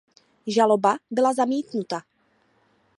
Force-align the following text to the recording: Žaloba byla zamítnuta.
Žaloba 0.47 0.97
byla 1.11 1.33
zamítnuta. 1.33 2.01